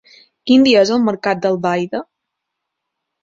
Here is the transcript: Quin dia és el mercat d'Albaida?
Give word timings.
Quin 0.51 0.63
dia 0.67 0.79
és 0.85 0.91
el 0.95 1.03
mercat 1.09 1.43
d'Albaida? 1.43 2.01